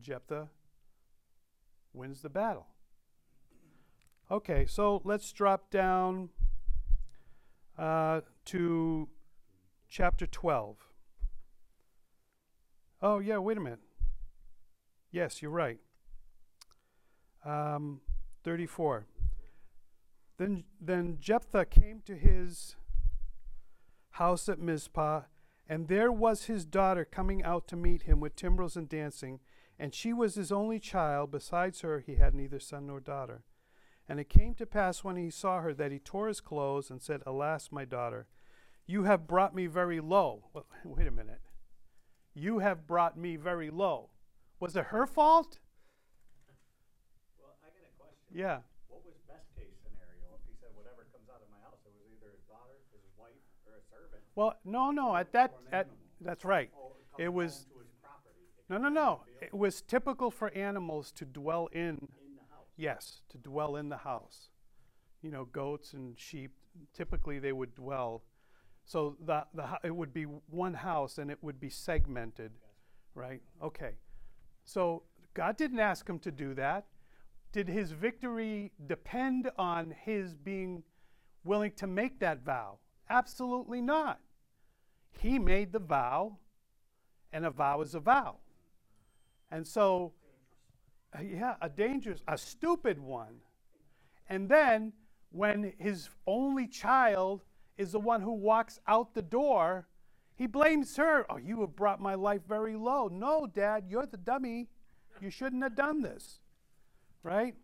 [0.00, 0.46] Jephthah
[1.92, 2.68] wins the battle.
[4.30, 6.28] Okay, so let's drop down
[7.76, 9.08] uh, to
[9.88, 10.76] chapter 12.
[13.02, 13.80] Oh, yeah, wait a minute.
[15.10, 15.80] Yes, you're right.
[17.44, 18.00] Um,
[18.44, 19.06] 34.
[20.36, 22.76] Then, then Jephthah came to his
[24.10, 25.22] house at Mizpah,
[25.68, 29.40] and there was his daughter coming out to meet him with timbrels and dancing,
[29.78, 31.30] and she was his only child.
[31.30, 33.44] Besides her, he had neither son nor daughter.
[34.08, 37.00] And it came to pass when he saw her that he tore his clothes and
[37.00, 38.26] said, Alas, my daughter,
[38.86, 40.44] you have brought me very low.
[40.84, 41.40] Wait a minute.
[42.34, 44.10] You have brought me very low.
[44.60, 45.58] Was it her fault?
[47.38, 48.23] Well, I got a question.
[48.34, 48.58] Yeah.
[48.90, 51.94] What was best case scenario if he said whatever comes out of my house, it
[51.94, 54.22] was either his daughter, his wife, or a servant?
[54.34, 55.14] Well, no, no.
[55.14, 55.88] At that, at,
[56.20, 56.70] that's right.
[56.76, 58.42] Oh, It was- home to his property.
[58.58, 59.22] It No, no, no.
[59.40, 62.10] It was typical for animals to dwell in.
[62.18, 62.66] In the house.
[62.76, 64.50] Yes, to dwell in the house.
[65.22, 66.52] You know, goats and sheep.
[66.92, 68.24] Typically, they would dwell.
[68.84, 72.50] So the the it would be one house, and it would be segmented,
[73.14, 73.40] right?
[73.62, 73.92] Okay.
[74.64, 76.86] So God didn't ask him to do that.
[77.54, 80.82] Did his victory depend on his being
[81.44, 82.80] willing to make that vow?
[83.08, 84.18] Absolutely not.
[85.20, 86.38] He made the vow,
[87.32, 88.38] and a vow is a vow.
[89.52, 90.14] And so,
[91.16, 93.36] uh, yeah, a dangerous, a stupid one.
[94.28, 94.92] And then,
[95.30, 97.44] when his only child
[97.78, 99.86] is the one who walks out the door,
[100.34, 101.24] he blames her.
[101.30, 103.06] Oh, you have brought my life very low.
[103.06, 104.66] No, Dad, you're the dummy.
[105.20, 106.40] You shouldn't have done this.
[107.24, 107.56] Right?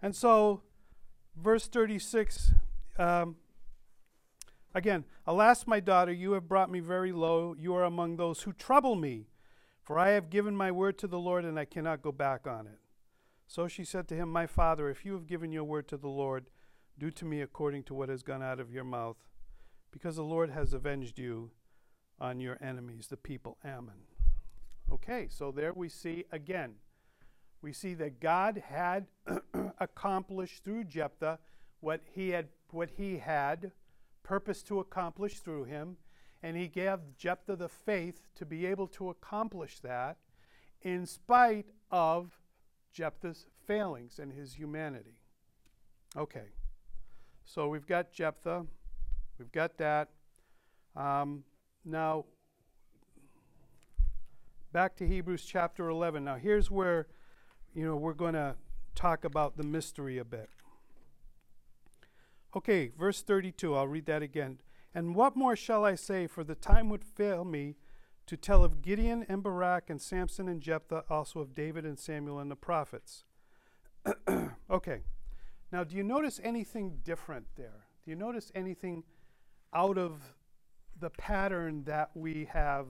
[0.00, 0.62] And so,
[1.36, 2.52] verse 36
[2.98, 3.36] um,
[4.74, 7.54] again, Alas, my daughter, you have brought me very low.
[7.58, 9.26] You are among those who trouble me.
[9.82, 12.66] For I have given my word to the Lord, and I cannot go back on
[12.66, 12.78] it.
[13.46, 16.08] So she said to him, My father, if you have given your word to the
[16.08, 16.46] Lord,
[16.98, 19.16] do to me according to what has gone out of your mouth,
[19.90, 21.50] because the Lord has avenged you
[22.20, 24.06] on your enemies, the people Ammon.
[24.90, 26.74] Okay, so there we see again,
[27.62, 29.06] we see that God had
[29.78, 31.38] accomplished through Jephthah
[31.80, 33.70] what he had what he had
[34.22, 35.96] purposed to accomplish through him,
[36.42, 40.16] and he gave Jephthah the faith to be able to accomplish that
[40.80, 42.38] in spite of
[42.92, 45.18] Jephthah's failings and his humanity.
[46.16, 46.46] Okay,
[47.44, 48.66] so we've got Jephthah,
[49.38, 50.08] we've got that.
[50.94, 51.44] Um,
[51.84, 52.26] now,
[54.72, 56.24] back to Hebrews chapter 11.
[56.24, 57.06] Now, here's where,
[57.74, 58.56] you know, we're going to
[58.94, 60.50] talk about the mystery a bit.
[62.54, 64.60] Okay, verse 32, I'll read that again.
[64.94, 66.26] And what more shall I say?
[66.26, 67.76] For the time would fail me
[68.26, 72.38] to tell of Gideon and Barak and Samson and Jephthah, also of David and Samuel
[72.38, 73.24] and the prophets.
[74.70, 75.00] okay,
[75.70, 77.86] now do you notice anything different there?
[78.04, 79.04] Do you notice anything
[79.72, 80.36] out of
[80.98, 82.86] the pattern that we have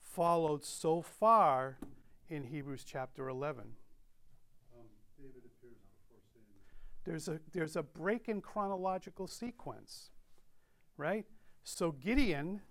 [0.00, 1.78] followed so far
[2.32, 3.62] in Hebrews chapter 11?
[4.74, 4.86] Um,
[5.18, 6.62] David appears before Samuel.
[7.04, 10.10] there's a there's a break in chronological sequence
[10.96, 11.26] right
[11.62, 12.62] so gideon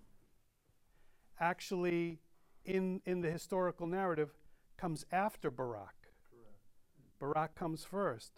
[1.40, 2.20] actually
[2.66, 4.32] in in the historical narrative
[4.78, 7.20] comes after barak Correct.
[7.20, 8.32] barak comes first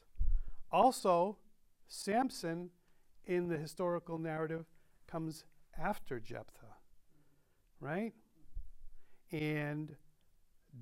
[0.74, 1.38] also
[1.88, 2.70] samson
[3.26, 4.66] in the historical narrative
[5.08, 5.46] comes
[5.80, 6.76] after jephthah
[7.80, 8.14] right
[9.32, 9.96] and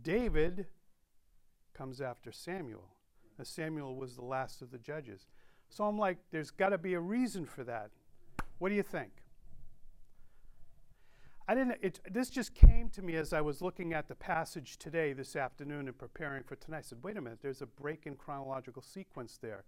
[0.04, 0.68] david
[1.74, 2.92] comes after samuel
[3.42, 5.26] and Samuel was the last of the judges.
[5.68, 7.90] So I'm like, there's got to be a reason for that.
[8.60, 9.10] What do you think?
[11.48, 11.78] I didn't.
[11.82, 15.36] It, this just came to me as I was looking at the passage today, this
[15.36, 16.78] afternoon, and preparing for tonight.
[16.78, 17.40] I said, wait a minute.
[17.42, 19.64] There's a break in chronological sequence there.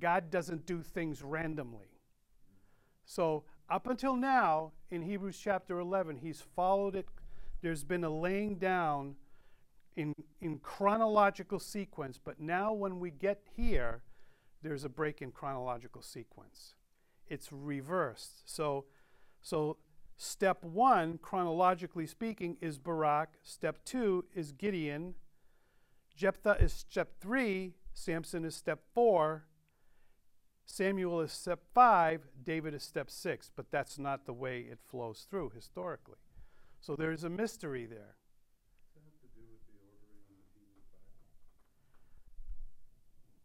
[0.00, 1.92] God doesn't do things randomly.
[3.04, 7.06] So up until now, in Hebrews chapter 11, He's followed it.
[7.60, 9.14] There's been a laying down
[9.96, 14.02] in, in chronological sequence, but now when we get here,
[14.62, 16.74] there's a break in chronological sequence.
[17.28, 18.48] It's reversed.
[18.50, 18.84] So,
[19.40, 19.76] so
[20.16, 23.30] step one, chronologically speaking, is Barak.
[23.42, 25.14] Step two is Gideon.
[26.14, 27.74] Jephthah is step three.
[27.94, 29.46] Samson is step four.
[30.64, 32.22] Samuel is step five.
[32.42, 33.50] David is step six.
[33.54, 36.18] But that's not the way it flows through historically.
[36.80, 38.16] So there's a mystery there.
[38.94, 41.22] Does that have to do with the ordering on the Hebrew Bible?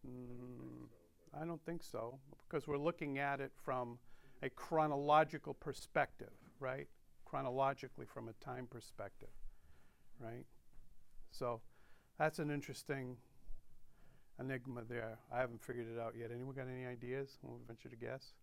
[0.09, 0.87] Mm,
[1.39, 3.97] I don't think so, because we're looking at it from
[4.43, 6.87] a chronological perspective, right?
[7.25, 9.29] Chronologically from a time perspective,
[10.19, 10.45] right?
[11.31, 11.61] So
[12.17, 13.17] that's an interesting
[14.39, 15.17] enigma there.
[15.33, 16.29] I haven't figured it out yet.
[16.33, 17.37] Anyone got any ideas?
[17.41, 18.33] We'll venture to guess.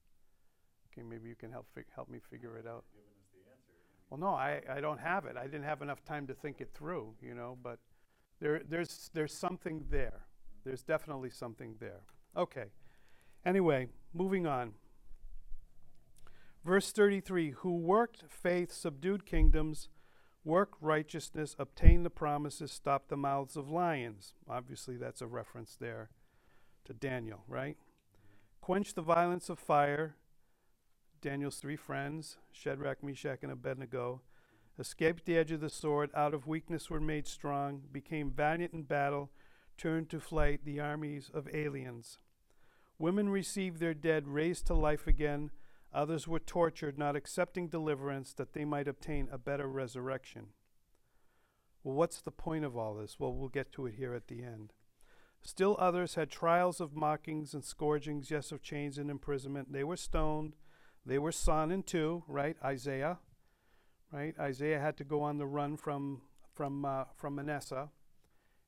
[0.93, 2.85] Okay, maybe you can help fig- help me figure it out.
[2.93, 3.73] Giving us the answer.
[4.11, 5.37] Well, no, I, I don't have it.
[5.37, 7.79] I didn't have enough time to think it through, you know, but
[8.41, 10.27] there, there's, there's something there.
[10.65, 12.03] There's definitely something there.
[12.37, 12.67] Okay.
[13.45, 14.73] Anyway, moving on.
[16.65, 19.89] Verse 33 Who worked faith, subdued kingdoms,
[20.45, 24.35] worked righteousness, obtained the promises, stopped the mouths of lions.
[24.49, 26.11] Obviously, that's a reference there
[26.85, 27.77] to Daniel, right?
[28.61, 30.17] Quenched the violence of fire.
[31.21, 34.21] Daniel's three friends, Shadrach, Meshach, and Abednego,
[34.79, 38.83] escaped the edge of the sword, out of weakness were made strong, became valiant in
[38.83, 39.31] battle,
[39.77, 42.19] turned to flight the armies of aliens.
[42.99, 45.51] Women received their dead raised to life again.
[45.93, 50.49] Others were tortured, not accepting deliverance, that they might obtain a better resurrection.
[51.83, 53.17] Well, what's the point of all this?
[53.19, 54.73] Well, we'll get to it here at the end.
[55.43, 59.73] Still others had trials of mockings and scourgings, yes, of chains and imprisonment.
[59.73, 60.55] They were stoned.
[61.05, 62.57] They were sawn in two, right?
[62.65, 63.19] Isaiah,
[64.11, 64.35] right?
[64.39, 66.23] Isaiah had to go on the run from,
[66.55, 67.91] from, uh, from Manasseh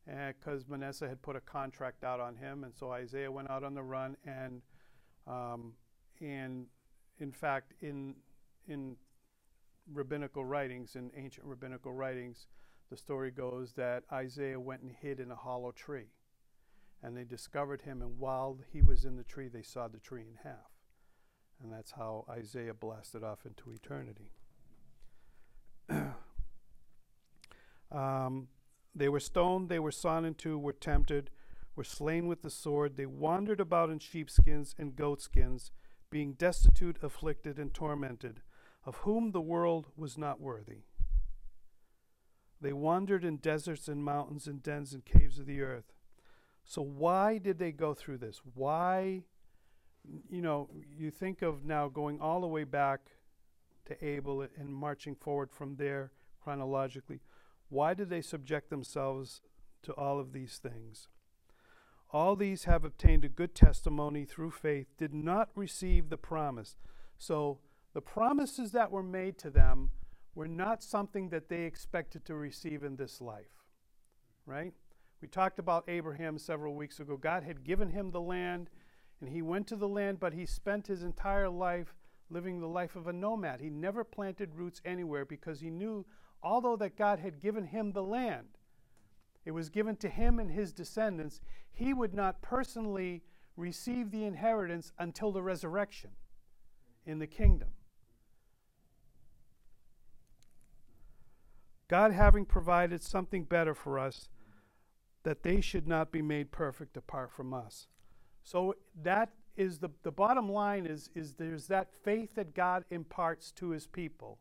[0.06, 2.64] because uh, Manasseh had put a contract out on him.
[2.64, 4.62] And so Isaiah went out on the run and,
[5.26, 5.72] um,
[6.20, 6.66] and
[7.18, 8.14] in fact, in,
[8.68, 8.96] in
[9.92, 12.46] rabbinical writings, in ancient rabbinical writings,
[12.90, 16.10] the story goes that Isaiah went and hid in a hollow tree.
[17.02, 20.22] And they discovered him, and while he was in the tree, they saw the tree
[20.22, 20.72] in half.
[21.62, 24.32] And that's how Isaiah blasted off into eternity.
[27.92, 28.48] um,
[28.96, 31.30] they were stoned, they were sawn in two, were tempted,
[31.76, 32.96] were slain with the sword.
[32.96, 35.70] They wandered about in sheepskins and goatskins
[36.08, 38.40] being destitute, afflicted, and tormented,
[38.86, 40.84] of whom the world was not worthy.
[42.58, 45.92] They wandered in deserts and mountains and dens and caves of the earth.
[46.64, 48.40] So, why did they go through this?
[48.54, 49.24] Why,
[50.30, 53.00] you know, you think of now going all the way back
[53.84, 57.20] to Abel and marching forward from there chronologically.
[57.68, 59.40] Why did they subject themselves
[59.82, 61.08] to all of these things?
[62.12, 66.76] All these have obtained a good testimony through faith, did not receive the promise.
[67.18, 67.58] So
[67.94, 69.90] the promises that were made to them
[70.34, 73.64] were not something that they expected to receive in this life.
[74.44, 74.72] Right?
[75.20, 77.16] We talked about Abraham several weeks ago.
[77.16, 78.70] God had given him the land,
[79.20, 81.94] and he went to the land, but he spent his entire life
[82.28, 83.60] living the life of a nomad.
[83.60, 86.04] He never planted roots anywhere because he knew,
[86.42, 88.48] although that God had given him the land,
[89.44, 91.40] it was given to him and his descendants,
[91.72, 93.22] he would not personally
[93.56, 96.10] receive the inheritance until the resurrection
[97.06, 97.68] in the kingdom.
[101.88, 104.28] God having provided something better for us,
[105.22, 107.86] that they should not be made perfect apart from us.
[108.42, 113.52] So that is the, the bottom line is, is there's that faith that God imparts
[113.52, 114.38] to his people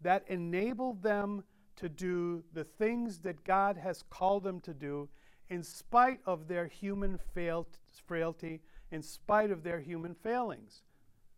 [0.00, 1.44] that enabled them
[1.76, 5.08] to do the things that God has called them to do
[5.48, 10.82] in spite of their human frailty, in spite of their human failings.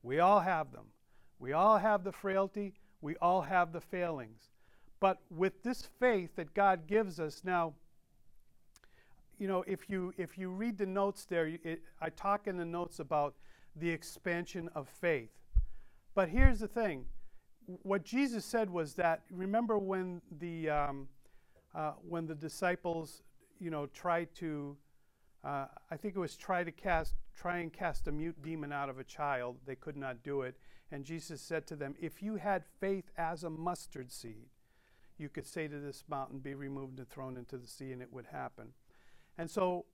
[0.03, 0.87] We all have them.
[1.39, 2.75] We all have the frailty.
[3.01, 4.51] We all have the failings.
[5.01, 7.75] But with this faith that God gives us now,
[9.39, 12.65] you know, if you if you read the notes there, it, I talk in the
[12.65, 13.35] notes about
[13.77, 15.31] the expansion of faith.
[16.15, 17.05] But here's the thing:
[17.83, 21.09] what Jesus said was that remember when the um,
[21.75, 23.23] uh, when the disciples
[23.61, 24.77] you know tried to
[25.45, 28.89] uh, I think it was try to cast try and cast a mute demon out
[28.89, 29.57] of a child.
[29.67, 30.57] They could not do it.
[30.91, 34.49] And Jesus said to them if you had faith as a mustard seed
[35.19, 38.13] you could say to this mountain be removed and thrown into the sea and it
[38.13, 38.69] would happen.
[39.37, 39.85] And so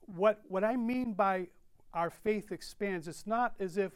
[0.00, 1.48] what what I mean by
[1.94, 3.92] our faith expands it's not as if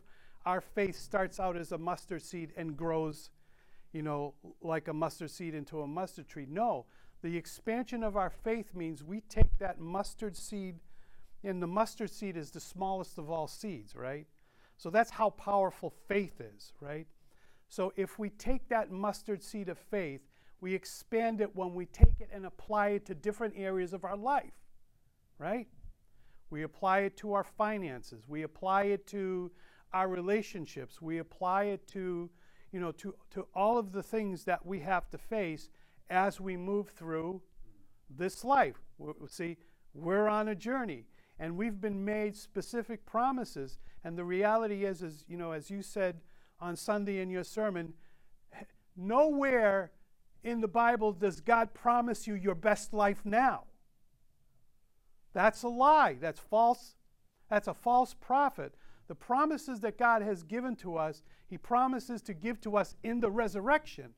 [0.47, 3.31] our faith starts out as a mustard seed and grows,
[3.93, 6.47] you know, like a mustard seed into a mustard tree.
[6.49, 6.87] No,
[7.23, 10.81] the expansion of our faith means we take that mustard seed,
[11.45, 14.27] and the mustard seed is the smallest of all seeds, right?
[14.77, 17.07] So that's how powerful faith is, right?
[17.69, 20.23] So if we take that mustard seed of faith,
[20.61, 24.17] we expand it when we take it and apply it to different areas of our
[24.17, 24.53] life,
[25.39, 25.69] right?
[26.51, 28.25] We apply it to our finances.
[28.27, 29.51] We apply it to
[29.93, 31.01] our relationships.
[31.01, 32.31] We apply it to,
[32.73, 35.71] you know, to, to all of the things that we have to face
[36.09, 37.43] as we move through
[38.09, 38.77] this life.
[39.29, 39.57] See,
[39.95, 41.07] we're on a journey
[41.39, 43.79] and we've been made specific promises.
[44.05, 46.21] And the reality is, is, you know, as you said
[46.61, 47.95] on Sunday in your sermon,
[48.97, 49.93] nowhere
[50.43, 53.65] in the Bible does God promise you your best life now.
[55.33, 56.17] That's a lie.
[56.21, 56.97] That's false.
[57.49, 58.75] That's a false prophet.
[59.11, 63.19] The promises that God has given to us, He promises to give to us in
[63.19, 64.15] the resurrection.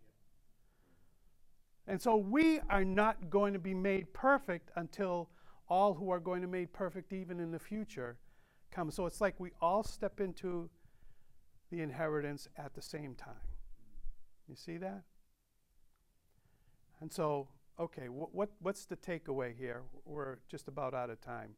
[1.86, 5.30] And so we are not going to be made perfect until
[5.66, 8.18] all who are going to be made perfect even in the future
[8.70, 8.90] come.
[8.90, 10.68] So it's like we all step into
[11.70, 13.48] the inheritance at the same time.
[14.46, 15.04] You see that?
[17.00, 17.48] And so,
[17.80, 19.84] okay, wh- what, what's the takeaway here?
[20.04, 21.54] We're just about out of time.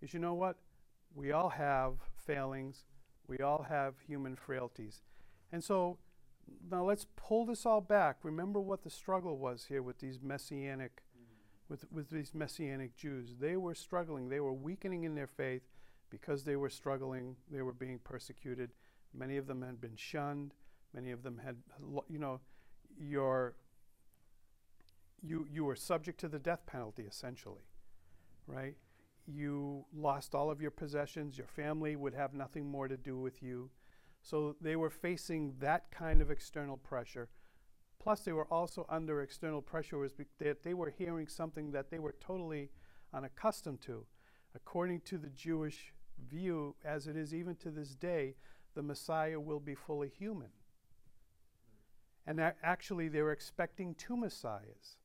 [0.00, 0.56] Is you know what?
[1.14, 2.84] We all have failings,
[3.26, 5.02] we all have human frailties.
[5.50, 5.98] And so,
[6.70, 8.18] now let's pull this all back.
[8.22, 11.02] Remember what the struggle was here with these messianic
[11.72, 13.36] with, with these messianic Jews.
[13.40, 15.62] They were struggling, they were weakening in their faith
[16.10, 18.70] because they were struggling, they were being persecuted.
[19.14, 20.52] Many of them had been shunned,
[20.92, 21.56] many of them had
[22.08, 22.40] you know,
[22.98, 23.54] your
[25.22, 27.64] you you were subject to the death penalty essentially.
[28.46, 28.76] Right?
[29.26, 33.42] You lost all of your possessions, your family would have nothing more to do with
[33.42, 33.70] you.
[34.20, 37.28] So they were facing that kind of external pressure.
[38.00, 42.00] Plus, they were also under external pressure was that they were hearing something that they
[42.00, 42.70] were totally
[43.14, 44.06] unaccustomed to.
[44.54, 45.92] According to the Jewish
[46.28, 48.34] view, as it is even to this day,
[48.74, 50.48] the Messiah will be fully human.
[52.26, 54.96] And actually, they were expecting two Messiahs,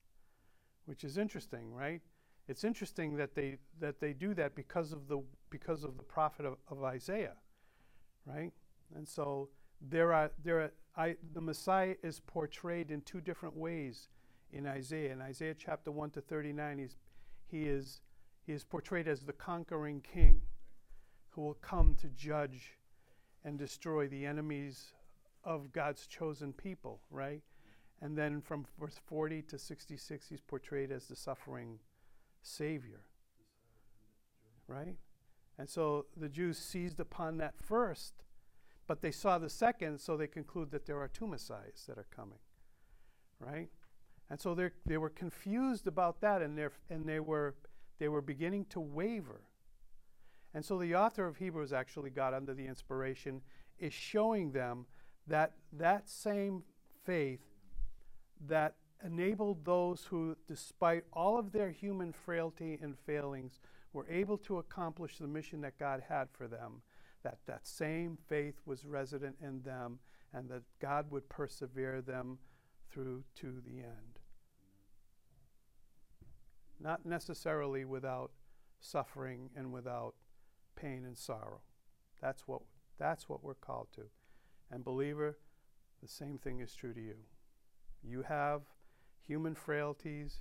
[0.85, 2.01] which is interesting, right?
[2.47, 6.45] It's interesting that they that they do that because of the because of the prophet
[6.45, 7.35] of, of Isaiah,
[8.25, 8.51] right?
[8.95, 9.49] And so
[9.81, 14.07] there are there are, I, the Messiah is portrayed in two different ways
[14.51, 15.11] in Isaiah.
[15.11, 16.95] In Isaiah chapter one to thirty nine, he's
[17.47, 18.01] he is
[18.45, 20.41] he is portrayed as the conquering king,
[21.29, 22.77] who will come to judge
[23.43, 24.93] and destroy the enemies
[25.43, 27.41] of God's chosen people, right?
[28.01, 31.79] And then from verse 40 to 66, he's portrayed as the suffering
[32.47, 33.01] Savior,
[34.67, 34.95] right?
[35.57, 38.13] And so the Jews seized upon that first,
[38.87, 42.07] but they saw the second, so they conclude that there are two Messiahs that are
[42.15, 42.39] coming,
[43.39, 43.69] right?
[44.29, 47.55] And so they were confused about that, and, and they, were,
[47.99, 49.41] they were beginning to waver.
[50.53, 53.41] And so the author of Hebrews actually got under the inspiration,
[53.79, 54.85] is showing them
[55.27, 56.63] that that same
[57.03, 57.41] faith
[58.47, 58.75] that
[59.05, 63.59] enabled those who, despite all of their human frailty and failings,
[63.93, 66.81] were able to accomplish the mission that God had for them,
[67.23, 69.99] that that same faith was resident in them
[70.33, 72.37] and that God would persevere them
[72.91, 74.19] through to the end.
[76.79, 78.31] Not necessarily without
[78.79, 80.13] suffering and without
[80.75, 81.61] pain and sorrow.
[82.21, 82.61] That's what,
[82.99, 84.03] that's what we're called to.
[84.69, 85.37] And, believer,
[86.01, 87.15] the same thing is true to you.
[88.03, 88.61] You have
[89.27, 90.39] human frailties,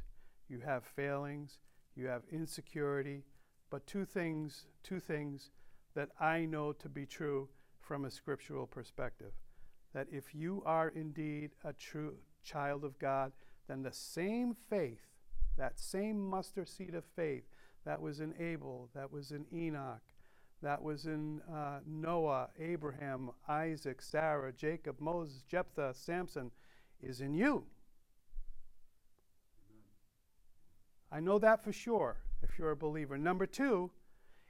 [0.49, 1.59] you have failings,
[1.97, 3.25] you have insecurity,
[3.71, 5.51] but two things, two things
[5.95, 7.49] that I know to be true
[7.81, 9.33] from a scriptural perspective.
[9.95, 13.33] That if you are indeed a true child of God,
[13.67, 15.07] then the same faith,
[15.57, 17.45] that same mustard seed of faith
[17.85, 20.03] that was in Abel, that was in Enoch,
[20.63, 26.51] that was in uh, Noah, Abraham, Isaac, Sarah, Jacob, Moses, Jephthah, Samson,
[27.03, 27.65] is in you.
[31.17, 33.17] I know that for sure if you're a believer.
[33.17, 33.91] Number two,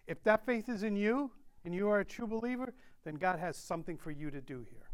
[0.09, 1.31] if that faith is in you
[1.65, 4.91] and you are a true believer, then God has something for you to do here.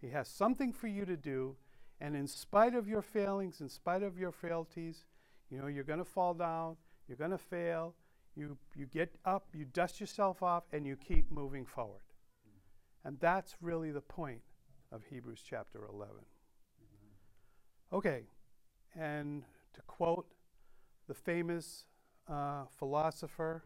[0.00, 1.56] He has something for you to do,
[2.00, 5.06] and in spite of your failings, in spite of your frailties,
[5.50, 6.76] you know, you're going to fall down,
[7.08, 7.96] you're going to fail,
[8.36, 12.02] you, you get up, you dust yourself off, and you keep moving forward.
[13.04, 14.42] And that's really the point
[14.92, 16.14] of Hebrews chapter 11.
[17.92, 18.22] Okay,
[18.94, 19.42] and
[19.74, 20.28] to quote
[21.06, 21.86] the famous
[22.28, 23.64] uh, philosopher,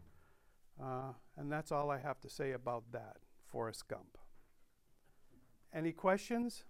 [0.83, 3.17] uh, and that's all I have to say about that,
[3.47, 4.19] Forrest Gump.
[5.73, 6.65] Any questions?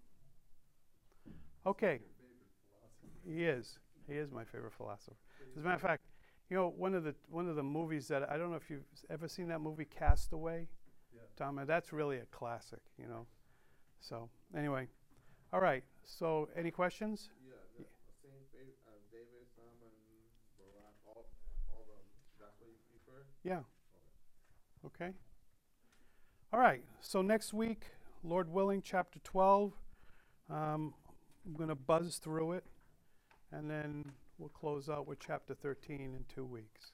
[1.67, 2.01] Okay.
[3.27, 3.79] He is.
[4.09, 5.17] He is my favorite philosopher.
[5.57, 6.03] As a matter of fact,
[6.49, 8.87] you know, one of the one of the movies that I don't know if you've
[9.09, 10.69] ever seen that movie Castaway.
[11.15, 11.21] Yeah.
[11.37, 13.27] Tom, uh, that's really a classic, you know.
[14.01, 14.89] So anyway,
[15.53, 15.85] all right.
[16.05, 17.31] So any questions?
[17.47, 17.87] Yeah, the
[18.19, 19.95] same faith as David, Sam, and
[20.59, 21.31] Barak, all,
[21.71, 22.03] all them.
[22.41, 23.30] That's what you prefer?
[23.43, 23.61] Yeah.
[24.85, 25.13] Okay.
[26.53, 26.83] All right.
[27.01, 27.85] So next week,
[28.23, 29.73] Lord willing, chapter 12.
[30.51, 30.95] Um,
[31.47, 32.65] I'm going to buzz through it,
[33.53, 34.05] and then
[34.39, 36.93] we'll close out with chapter 13 in two weeks.